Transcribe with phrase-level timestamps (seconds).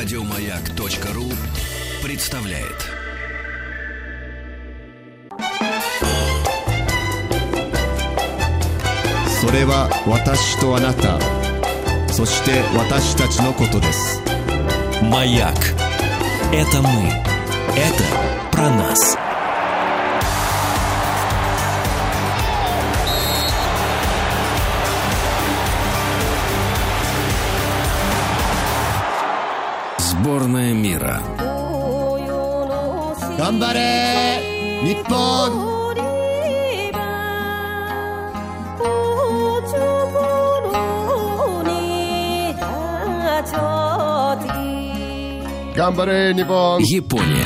[0.00, 1.24] Радиомаяк.ру
[2.04, 2.86] представляет.
[9.40, 11.18] Сорева ваташи то аната.
[12.12, 14.20] Соште ваташи тачи но кото дес.
[15.02, 15.74] Маяк.
[16.52, 17.08] Это мы.
[17.76, 18.04] Это
[18.52, 19.27] про нас.
[33.47, 34.41] 頑張れ
[34.83, 35.73] 日本
[45.75, 46.83] Гамбаре, Ниппон!
[46.83, 47.45] Япония.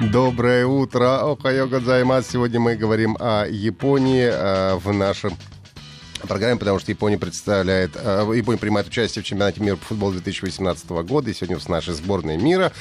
[0.13, 2.25] Доброе утро, Охайо Гадзаймас.
[2.25, 5.33] Сегодня мы говорим о Японии э, в нашем
[6.26, 11.02] программе, потому что Япония представляет, э, Япония принимает участие в чемпионате мира по футболу 2018
[11.02, 12.72] года, и сегодня с нашей сборной мира.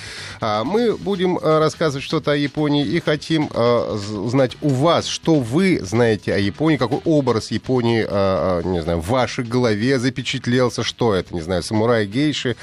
[0.41, 5.35] А Мы будем э, рассказывать что-то о Японии и хотим э, узнать у вас, что
[5.35, 11.13] вы знаете о Японии, какой образ Японии, э, не знаю, в вашей голове запечатлелся, что
[11.13, 12.55] это, не знаю, самурай, гейши,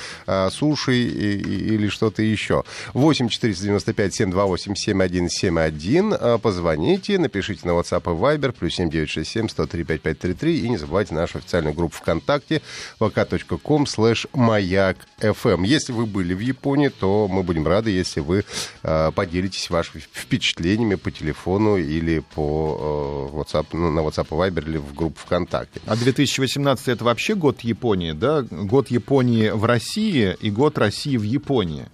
[0.51, 2.65] суши или что-то еще.
[2.95, 6.15] 8 495 728 7171.
[6.15, 10.67] Э, Позвоните, напишите на WhatsApp и Viber, плюс 7967 103 5533.
[10.67, 12.63] И не забывайте нашу официальную группу ВКонтакте
[12.99, 15.65] vk.com slash маяк FM.
[15.67, 18.45] Если вы были в Японии, то мы будем рады, если вы
[18.83, 24.69] э, поделитесь вашими впечатлениями по телефону или по э, WhatsApp, ну, на WhatsApp и Viber
[24.69, 25.81] или в группу ВКонтакте.
[25.87, 28.43] А 2018 это вообще год Японии, да?
[28.43, 31.87] Год Японии в России и год России в Японии.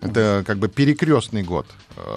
[0.00, 1.66] Это как бы перекрестный год.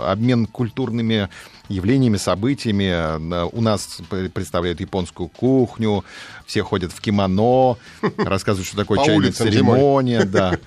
[0.01, 1.29] Обмен культурными
[1.69, 2.85] явлениями, событиями.
[2.85, 3.99] Э, У нас
[4.33, 6.03] представляют японскую кухню,
[6.45, 7.77] все ходят в кимоно,
[8.17, 10.59] рассказывают, что такое чайная церемония, да.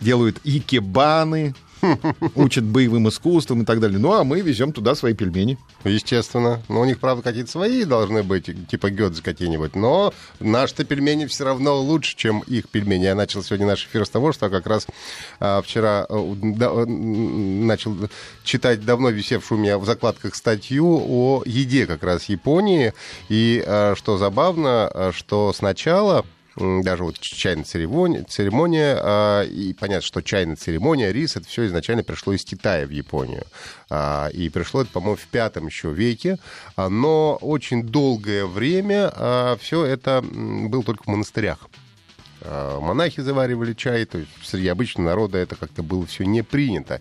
[0.00, 1.54] Делают икебаны,
[2.34, 3.98] учат боевым искусствам и так далее.
[3.98, 5.58] Ну, а мы везем туда свои пельмени.
[5.84, 6.62] Естественно.
[6.68, 9.74] Но у них, правда, какие-то свои должны быть, типа гёдзе какие-нибудь.
[9.74, 13.04] Но наши-то пельмени все равно лучше, чем их пельмени.
[13.04, 14.86] Я начал сегодня наш эфир с того, что как раз
[15.40, 17.94] а, вчера а, да, м, начал
[18.44, 22.92] читать давно висевшую у меня в закладках статью о еде как раз Японии.
[23.28, 26.24] И а, что забавно, а, что сначала
[26.58, 32.02] даже вот чайная церемония, церемония а, и понятно, что чайная церемония, рис, это все изначально
[32.02, 33.44] пришло из Китая в Японию.
[33.90, 36.38] А, и пришло это, по-моему, в пятом еще веке,
[36.76, 39.12] А, но очень долгое время
[39.60, 41.68] все это было только в монастырях.
[42.44, 47.00] Монахи заваривали чай, то есть среди обычного народа это как-то было все не принято.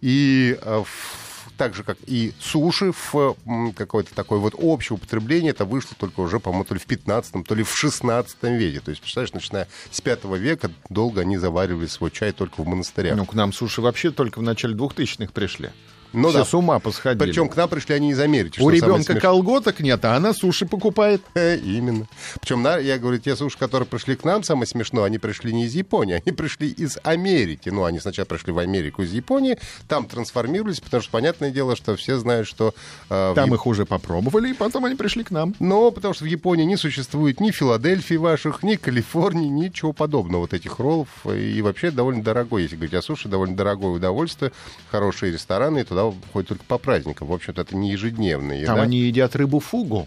[0.00, 1.23] И в-
[1.56, 3.36] так же, как и суши в
[3.76, 7.54] какое-то такое вот общее употребление, это вышло только уже, по-моему, то ли в 15 то
[7.54, 8.80] ли в 16 веке.
[8.80, 13.16] То есть, представляешь, начиная с 5 века долго они заваривали свой чай только в монастырях.
[13.16, 15.70] Ну, к нам суши вообще только в начале 2000-х пришли.
[16.14, 16.44] Ну Все да.
[16.44, 17.28] с ума посходили.
[17.28, 18.60] Причем к нам пришли они из Америки.
[18.60, 19.20] У ребенка смешное.
[19.20, 21.20] колготок нет, а она суши покупает.
[21.34, 22.06] Э, Именно.
[22.40, 25.64] Причем, на- я говорю, те суши, которые пришли к нам, самое смешное, они пришли не
[25.66, 27.68] из Японии, они пришли из Америки.
[27.70, 29.58] Ну, они сначала пришли в Америку из Японии,
[29.88, 32.74] там трансформировались, потому что, понятное дело, что все знают, что...
[33.10, 35.54] э, в Там Яп- их уже попробовали, и потом они пришли к нам.
[35.58, 40.54] Но потому что в Японии не существует ни Филадельфии ваших, ни Калифорнии, ничего подобного вот
[40.54, 41.08] этих роллов.
[41.26, 44.52] И вообще довольно дорогой, если говорить о суши, довольно дорогое удовольствие.
[44.90, 47.28] Хорошие рестораны, и туда ходят только по праздникам.
[47.28, 48.74] В общем-то, это не ежедневная еда.
[48.74, 50.06] Там они едят рыбу фугу.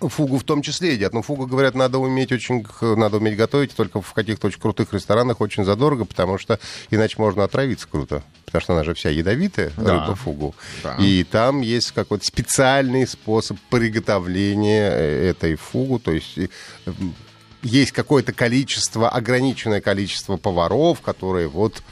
[0.00, 1.14] Фугу в том числе едят.
[1.14, 5.40] Но фугу, говорят, надо уметь очень, надо уметь готовить только в каких-то очень крутых ресторанах
[5.40, 6.58] очень задорого, потому что
[6.90, 8.22] иначе можно отравиться круто.
[8.44, 10.02] Потому что она же вся ядовитая, Да.
[10.02, 10.54] рыба фугу.
[10.82, 10.96] Да.
[10.98, 15.98] И там есть какой-то специальный способ приготовления э, этой фугу.
[15.98, 16.38] То есть
[16.86, 17.14] м,
[17.62, 21.82] есть какое-то количество, ограниченное количество поваров, которые вот э,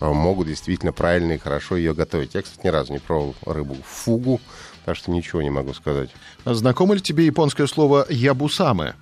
[0.00, 2.34] могут действительно правильно и хорошо ее готовить.
[2.34, 4.40] Я, кстати, ни разу не пробовал рыбу фугу,
[4.84, 6.10] так что ничего не могу сказать.
[6.44, 8.94] Знакомо ли тебе японское слово ябусаме?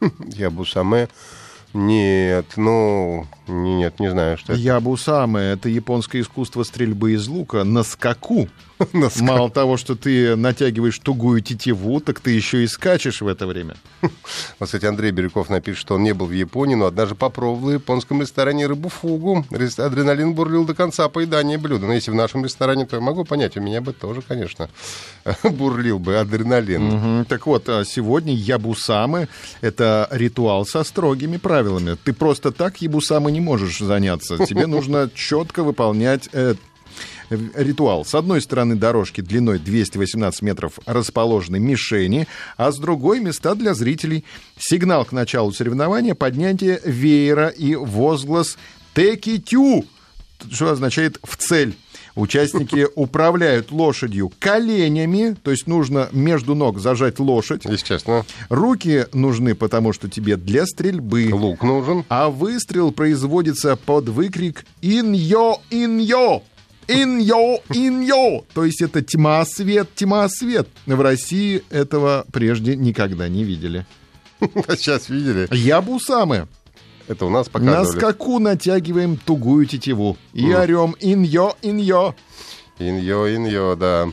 [0.28, 1.08] Я бусаме.
[1.74, 4.62] Нет, ну, нет, не знаю, что это.
[4.62, 8.48] Ябусаме— это японское искусство стрельбы из лука на скаку.
[9.20, 13.76] Мало того, что ты натягиваешь тугую тетиву, так ты еще и скачешь в это время.
[14.58, 17.72] Вот, кстати, Андрей Бирюков напишет, что он не был в Японии, но однажды попробовал в
[17.72, 19.44] японском ресторане рыбу фугу.
[19.50, 21.86] Адреналин бурлил до конца поедания блюда.
[21.86, 24.68] Но если в нашем ресторане, то я могу понять, у меня бы тоже, конечно,
[25.42, 26.82] бурлил бы адреналин.
[26.82, 27.24] Мгм.
[27.26, 29.28] Так вот, а сегодня ябусамы—
[29.60, 31.96] это ритуал со строгими правилами.
[32.02, 34.38] Ты просто так ябусамы не можешь заняться.
[34.46, 36.54] Тебе нужно четко выполнять э,
[37.30, 38.04] ритуал.
[38.04, 42.26] С одной стороны дорожки длиной 218 метров расположены мишени,
[42.56, 44.24] а с другой места для зрителей.
[44.58, 48.56] Сигнал к началу соревнования, поднятие веера и возглас
[48.94, 49.84] Текитю,
[50.50, 51.76] что означает в цель.
[52.14, 57.64] Участники управляют лошадью коленями, то есть нужно между ног зажать лошадь.
[57.64, 58.24] Естественно.
[58.48, 61.30] Руки нужны, потому что тебе для стрельбы.
[61.32, 62.04] Лук нужен.
[62.08, 65.60] А выстрел производится под выкрик «Иньо!
[65.70, 66.42] Иньо!»
[66.88, 70.68] Иньо, иньо, то есть это тьма, свет, тьма, свет.
[70.86, 73.86] В России этого прежде никогда не видели.
[74.40, 75.48] Сейчас видели?
[75.50, 76.48] Ябусамы.
[77.06, 77.98] Это у нас На показывали.
[77.98, 82.14] скаку натягиваем тугую тетиву и орем «Иньо, иньо».
[82.78, 84.08] Иньо, иньо, да.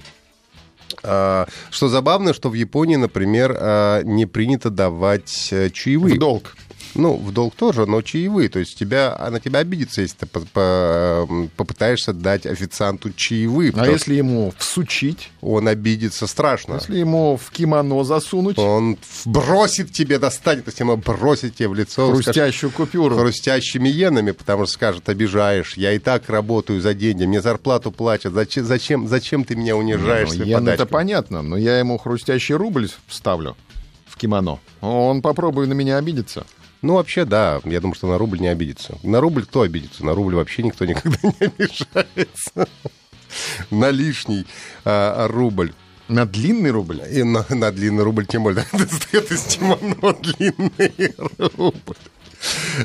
[1.04, 6.16] А, что забавно, что в Японии, например, а, не принято давать э, чаевые.
[6.16, 6.56] В долг.
[6.96, 8.50] Ну, в долг тоже, но чаевые.
[8.50, 13.74] То есть тебя, на тебя обидится, если ты по- по- м, попытаешься дать официанту чаевые.
[13.76, 15.30] А если ему всучить?
[15.42, 16.76] Он обидится страшно.
[16.76, 22.08] Если ему в кимоно засунуть Он бросит тебе, достанет, если ему бросит тебе в лицо
[22.10, 23.18] скажет, хрустящую купюру?
[23.18, 28.34] хрустящими иенами, потому что скажет, обижаешь, я и так работаю за деньги, мне зарплату платят,
[28.34, 32.56] зачем, зачем, зачем ты меня унижаешь Ну, йен это подачкой?» понятно, но я ему хрустящий
[32.56, 33.56] рубль вставлю
[34.08, 34.60] в кимоно.
[34.82, 36.46] Он попробует на меня обидеться.
[36.82, 38.98] Ну, вообще, да, я думаю, что на рубль не обидится.
[39.04, 40.04] На рубль кто обидится?
[40.04, 42.68] На рубль вообще никто никогда не обижается.
[43.70, 44.48] На лишний
[44.84, 45.74] а, рубль.
[46.08, 47.02] На длинный рубль?
[47.10, 51.14] И на, на длинный рубль, тем более, достает из кимоно длинный
[51.58, 51.96] рубль.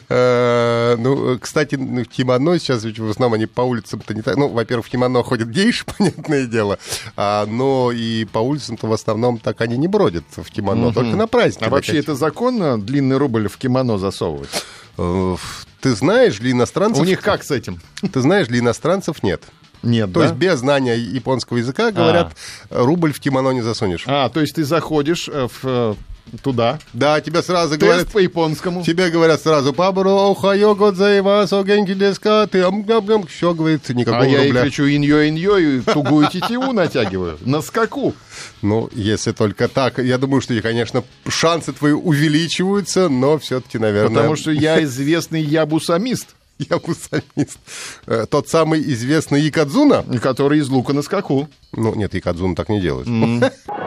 [0.08, 4.36] Э, Ну, кстати, ну, в кимоно сейчас ведь в основном они по улицам-то не так...
[4.36, 6.78] Ну, во-первых, в кимоно ходят гейши, понятное дело,
[7.16, 11.26] а, но и по улицам-то в основном так они не бродят в кимоно, только на
[11.26, 11.64] праздники.
[11.64, 14.50] А вообще это законно длинный рубль в кимоно засовывать?
[14.98, 15.36] Э,
[15.80, 17.02] Ты знаешь, для иностранцев...
[17.02, 17.80] У них как с этим?
[18.12, 19.42] Ты знаешь, для иностранцев нет.
[19.82, 20.26] Нет, То да?
[20.26, 22.34] есть без знания японского языка, говорят,
[22.70, 24.04] рубль в кимоно не засунешь.
[24.06, 25.94] А, то есть ты заходишь э, в, э,
[26.42, 28.08] туда, Да, тебе сразу тест говорят...
[28.08, 28.82] по японскому.
[28.82, 34.44] Тебе говорят сразу, пабро, охайо, годзаимасо, генки деска, ты ам-гам-гам, все, говорит, никакого А я
[34.44, 34.62] и рубля.
[34.62, 38.14] кричу иньо-иньо и тугую тетиву натягиваю на скаку.
[38.62, 44.14] Ну, если только так, я думаю, что, и, конечно, шансы твои увеличиваются, но все-таки, наверное...
[44.16, 47.58] Потому что я известный ябусамист, я бусамист.
[48.06, 50.04] Э, Тот самый известный Якадзуна?
[50.22, 51.48] который из лука на скаку.
[51.72, 53.06] Ну, нет, Якадзуна так не делает.
[53.08, 53.52] Уральские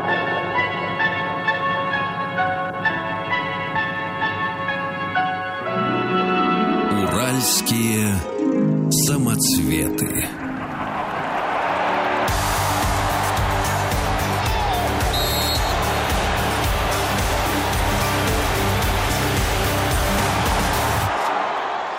[9.69, 10.27] самоцветы.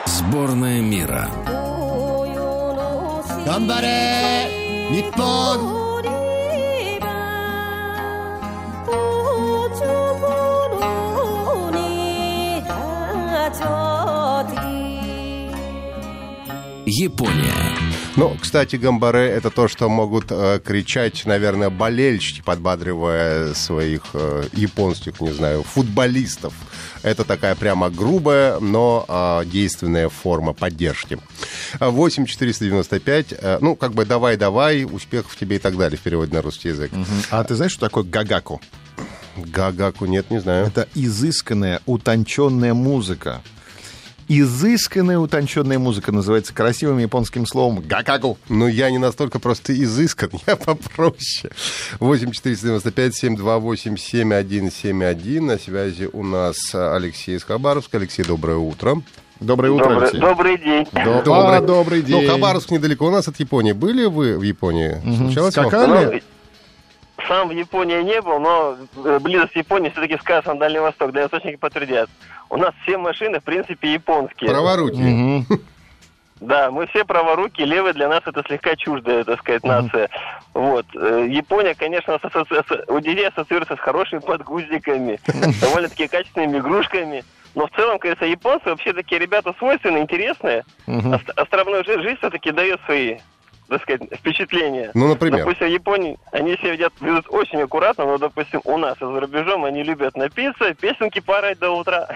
[0.06, 1.28] Сборная мира.
[3.46, 3.80] 頑張
[16.90, 17.54] Япония.
[18.16, 25.20] Ну, кстати, гамбаре— это то, что могут э, кричать, наверное, болельщики, подбадривая своих э, японских,
[25.20, 26.52] не знаю, футболистов.
[27.02, 31.18] Это такая прямо грубая, но э, действенная форма поддержки.
[31.78, 36.42] 8 495, э, ну, как бы давай-давай, успехов тебе и так далее в переводе на
[36.42, 36.90] русский язык.
[37.30, 38.60] А ты знаешь, что такое гагаку?
[39.36, 40.66] Гагаку нет, не знаю.
[40.66, 43.40] Это изысканная, утонченная музыка.
[44.32, 48.38] Изысканная, утонченная музыка называется красивым японским словом гакаку.
[48.48, 51.52] Ну, я не настолько просто изыскан, я попроще.
[51.98, 55.46] 8 495 728 7171.
[55.46, 57.96] На связи у нас Алексей из Хабаровска.
[57.98, 59.02] Алексей, доброе утро.
[59.40, 60.20] Доброе утро, Добрый, Алексей.
[60.20, 60.86] добрый день.
[60.92, 62.22] Добрый, а, добрый день.
[62.22, 63.72] Ну, Хабаровск недалеко у нас от Японии.
[63.72, 65.00] Были вы в Японии?
[65.16, 65.66] Случалось вам?
[65.66, 66.04] Скакали?
[66.04, 66.20] Ну,
[67.30, 71.24] сам в Японии не был, но э, близость Японии все-таки сказано на Дальний Восток, да,
[71.26, 72.10] источники подтвердят.
[72.48, 74.50] У нас все машины, в принципе, японские.
[74.50, 75.04] Праворукие.
[75.04, 75.60] Мгм.
[76.40, 80.08] Да, мы все праворуки, левые для нас это слегка чуждая, так сказать, нация.
[80.54, 80.86] Вот.
[80.96, 82.18] Э, Япония, конечно,
[82.88, 85.20] у детей ассоциируется с хорошими подгузниками,
[85.60, 87.24] довольно-таки качественными игрушками.
[87.54, 90.64] Но в целом, кажется, японцы вообще такие ребята свойственные, интересные.
[91.14, 93.18] Ост- Островной жи- жизнь все-таки дает свои,
[93.70, 94.90] так сказать, впечатления.
[94.94, 95.40] Ну, например.
[95.40, 99.64] Допустим, в Японии они себя ведут, ведут очень аккуратно, но, допустим, у нас за рубежом
[99.64, 102.08] они любят напиться, песенки порать до утра.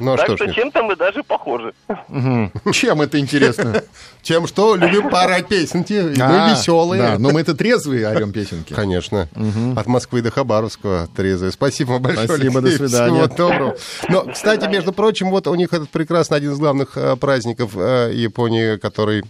[0.00, 1.74] Ну, а так что что чем-то мы даже похожи.
[2.08, 2.52] Мгм.
[2.72, 3.82] Чем это интересно?
[4.22, 7.02] Тем, что любим поорать песенки, и мы А, веселые.
[7.02, 8.74] Да, но мы-то трезвые орем песенки.
[8.74, 9.28] Конечно.
[9.76, 11.50] От Москвы до Хабаровского трезвые.
[11.50, 12.28] Спасибо вам большое.
[12.28, 13.24] Спасибо, до свидания.
[13.24, 13.76] Всего доброго.
[14.08, 18.12] Но, кстати, между прочим, вот у них этот прекрасный один из главных э, праздников э,
[18.14, 19.24] Японии, который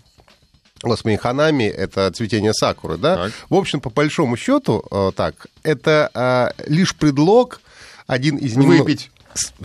[0.82, 3.16] Господи, ханами— это цветение сакуры, да?
[3.16, 3.32] Так.
[3.50, 7.60] В общем, по большому счету, э, так, это э, лишь предлог,
[8.06, 9.10] один из немно- Выпить.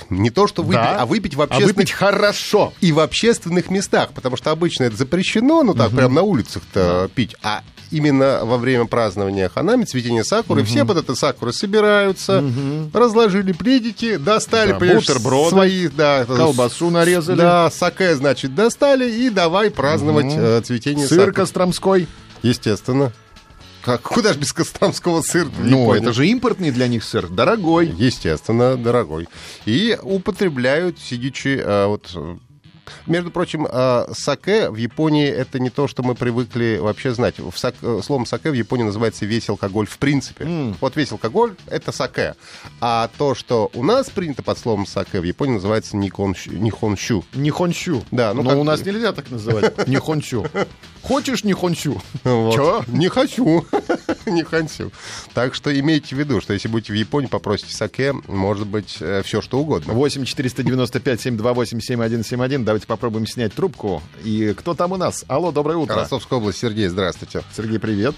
[0.10, 1.02] не то что выпить, Да.
[1.02, 1.76] а выпить в А общественных...
[1.76, 2.74] выпить хорошо.
[2.82, 7.36] И в общественных местах, потому что обычно это запрещено, ну так, прям на улицах-то пить,
[7.44, 7.62] а
[7.94, 12.44] именно во время празднования ханами, цветения сакуры, все под это сакуры собираются,
[12.94, 17.38] разложили пледики, достали, Да, понимаешь, бутерброды, свои, да, колбасу нарезали.
[17.38, 21.34] Да, саке, значит, достали и давай праздновать э, цветение Сыр сакуры.
[21.34, 22.08] костромской.
[22.42, 23.12] Естественно.
[23.84, 25.50] Как, куда же без костромского сыра?
[25.60, 27.88] Ну, это же импортный для них сыр, дорогой.
[27.98, 29.28] Естественно, дорогой.
[29.66, 32.10] И употребляют, сидячи, э, вот...
[33.08, 37.40] Между прочим, э, саке в Японии это не то, что мы привыкли вообще знать.
[37.40, 40.74] В сак- э, Словом саке в Японии называется весь алкоголь в принципе.
[40.82, 42.36] Вот весь алкоголь— это саке.
[42.82, 46.52] А то, что у нас принято под словом саке, в Японии называется нихонщу.
[47.34, 48.04] Нихонщу.
[48.12, 49.88] Да, ну Но как- у нас нельзя так называть.
[49.88, 50.46] Нихонщу.
[51.04, 52.02] Хочешь нихонщу?
[52.24, 52.56] Вот.
[52.56, 52.84] Чё?
[52.88, 53.66] Не хочу.
[54.32, 54.92] не хочу.
[55.34, 59.42] Так что имейте в виду, что если будете в Японии, попросите саке, может быть, все
[59.42, 59.94] что угодно.
[59.94, 62.66] 8 495 728 7171.
[62.66, 64.02] Давайте попробуем снять трубку.
[64.24, 65.26] И кто там у нас?
[65.28, 65.96] Алло, доброе утро.
[65.96, 67.44] Ростовская область, Сергей, здравствуйте.
[67.56, 68.16] Сергей, привет.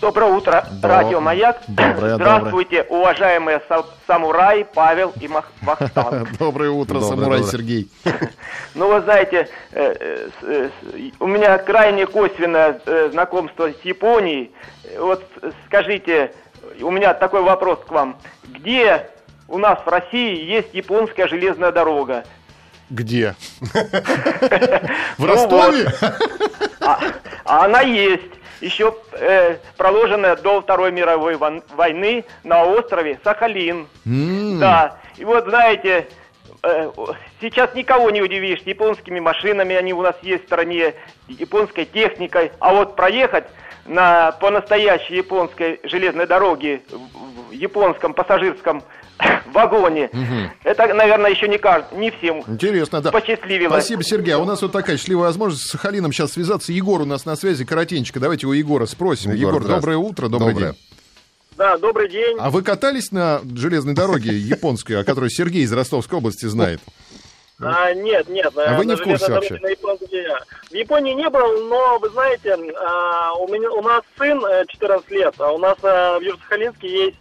[0.00, 1.62] Доброе утро, Доб- радио «Маяк».
[1.68, 6.36] Доброе, Здравствуйте, уважаемые са- самураи Павел и Мах- Вахтанг.
[6.38, 7.50] Доброе утро, Доброе, самурай доброе.
[7.52, 7.90] Сергей.
[8.74, 12.80] Ну, вы знаете, э, э, э, у меня крайне косвенное
[13.12, 14.50] знакомство с Японией.
[14.98, 15.24] Вот
[15.66, 16.32] скажите,
[16.80, 18.16] у меня такой вопрос к вам.
[18.48, 19.08] Где
[19.48, 22.24] у нас в России есть японская железная дорога?
[22.90, 23.36] Где?
[25.18, 25.88] В Ну Ростове?
[26.80, 26.98] А,
[27.44, 28.22] а она есть.
[28.60, 33.86] Еще э, проложенная до Второй мировой войны на острове Сахалин.
[34.60, 34.98] Да.
[35.16, 36.08] И вот знаете,
[36.62, 36.90] э,
[37.40, 38.60] сейчас никого не удивишь.
[38.64, 40.94] Японскими машинами они у нас есть в стране,
[41.28, 42.52] японской техникой.
[42.58, 43.44] А вот проехать
[43.86, 48.82] на по настоящей японской железной дороге в японском пассажирском
[49.52, 50.10] вагоне,
[50.64, 51.92] это, наверное, еще не кажд...
[51.92, 53.10] не всем Интересно, да.
[53.10, 53.72] посчастливилось.
[53.72, 54.34] Спасибо, Сергей.
[54.34, 56.72] А у нас вот такая счастливая возможность с Сахалином сейчас связаться.
[56.72, 58.20] Егор у нас на связи, коротенько.
[58.20, 59.32] Давайте у Егора спросим.
[59.32, 60.72] Егор, Егор, доброе утро, добрый Доброе.
[60.72, 60.80] день.
[61.56, 62.36] Да, добрый день.
[62.40, 66.80] А вы катались на железной дороге японской, о которой Сергей из Ростовской области знает?
[67.60, 68.52] А, нет, нет.
[68.56, 69.58] А вы не в курсе железной вообще?
[69.60, 70.28] на Японии.
[70.70, 75.10] В Японии не был, но вы знаете, а, у меня у нас сын э, 14
[75.12, 77.16] лет, а у нас э, в Южно-Сахалинске есть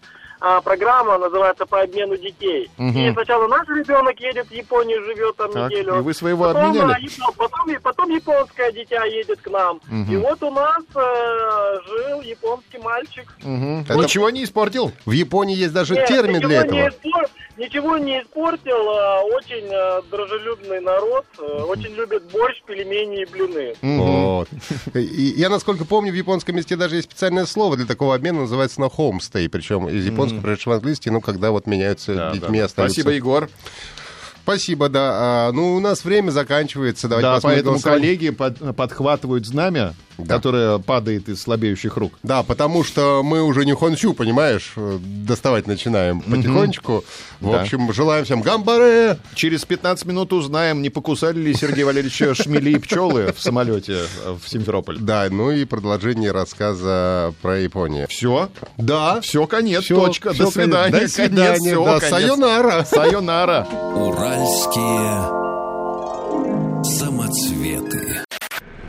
[0.46, 2.70] а, программа, называется по обмену детей.
[2.78, 2.98] Мгм.
[3.00, 5.96] И сначала наш ребенок едет в Японию, живет там Так, неделю.
[6.00, 7.10] и вы своего потом, обменяли?
[7.26, 9.80] а, потом, и потом японское дитя едет к нам.
[9.88, 10.14] Мгм.
[10.14, 13.34] И вот у нас э, жил японский мальчик.
[13.42, 13.84] Мгм.
[13.88, 14.92] Это- Ничего не испортил?
[15.06, 16.92] В Японии есть даже Нет, термин для Не этого.
[17.58, 23.74] Ничего не испортил, а, очень э, дружелюбный народ, э, очень любит борщ, пельмени и блины.
[23.82, 24.48] Вот.
[24.94, 28.86] Я, насколько помню, в японском языке даже есть специальное слово для такого обмена, называется на
[28.86, 32.66] homestay, причем из японского пришедшего в английский, ну, когда вот меняются Да, детьми, да.
[32.66, 32.96] остаются.
[33.02, 33.50] Спасибо, Егор.
[34.44, 35.12] Спасибо, да.
[35.14, 37.08] А, ну, у нас время заканчивается.
[37.08, 38.18] Давайте Да, посмотрим поэтому голосование.
[38.18, 40.36] коллеги под- подхватывают знамя, Да.
[40.36, 42.14] которое падает из слабеющих рук.
[42.24, 47.04] Да, потому что мы уже не хончу, понимаешь, э, доставать начинаем потихонечку.
[47.42, 47.62] В Да.
[47.62, 49.18] общем, желаем всем гамбаре.
[49.36, 54.36] Через 15 минут узнаем, не покусали ли Сергей Валерьевича шмели и пчелы в самолете э,
[54.44, 55.00] в Симферополь.
[55.00, 58.08] Да, ну и продолжение рассказа про Японию.
[58.10, 58.50] Все?
[58.78, 59.20] Да.
[59.22, 60.34] Все, конец, Всё, точка.
[60.34, 61.00] всё, До свидания.
[61.02, 61.54] До свидания.
[61.58, 62.10] Конец, всё, да, конец.
[62.10, 62.86] сайонара.
[62.86, 63.68] Сайонара.
[63.96, 65.43] Уральские